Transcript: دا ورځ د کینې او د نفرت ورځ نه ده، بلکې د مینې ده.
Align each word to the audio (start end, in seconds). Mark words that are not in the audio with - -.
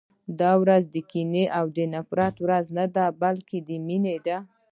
دا 0.39 0.51
ورځ 0.63 0.83
د 0.95 0.97
کینې 1.11 1.45
او 1.57 1.65
د 1.77 1.79
نفرت 1.93 2.35
ورځ 2.45 2.65
نه 2.77 2.85
ده، 2.95 3.05
بلکې 3.21 3.57
د 3.67 3.69
مینې 3.87 4.17
ده. 4.25 4.37